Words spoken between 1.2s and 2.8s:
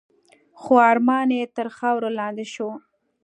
یې تر خاورو لاندي شو.